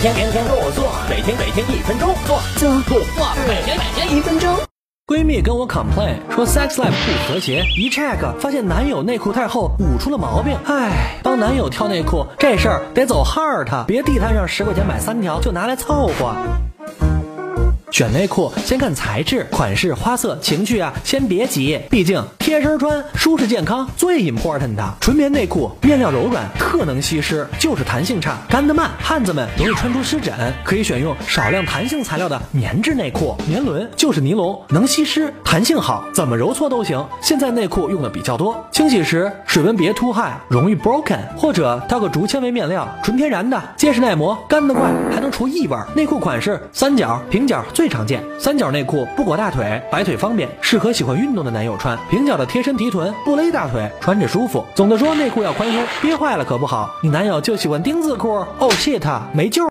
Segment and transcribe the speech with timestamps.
[0.00, 4.56] 天天天天跟我做，每天每天一分钟做做做做，每天每天一分钟。
[5.06, 10.56] 闺蜜跟我 complain 说 sex life 不和谐，一 check 发现男友内裤太厚，捂出了毛病。
[10.64, 16.34] 唉，帮男友挑内裤这事儿得走 hard，别地摊上十块钱买三条就拿来凑合。
[17.90, 24.82] 选内裤先看材质、款式、花色、情趣啊，先别急，毕竟贴身穿、舒适健康最 important 的。
[25.00, 37.06] 纯棉内裤面料柔软，特能吸湿，就是弹性差，干得慢，汉子们容易穿出湿疹，可以选用少量弹性材料的棉质内裤，棉纶就是尼龙，能吸湿，弹性好，怎么揉搓都行。
[37.20, 45.76] 现在内裤用的比较多，清洗时水温别 too high，容易 broken，或者挑个竹纤维面料，纯天然的，结实耐磨，干得快，还能除异味。
[45.94, 51.96] 内裤款式三角、平角最常见，三角内裤不裹大腿，摆腿方便，适合喜欢运动的男友穿。
[52.10, 54.64] 平角贴身提臀，不勒大腿，穿着舒服。
[54.74, 56.90] 总的说，内裤要宽松，憋坏了可不好。
[57.02, 59.64] 你男友就喜欢丁字裤，哦 shit，没救。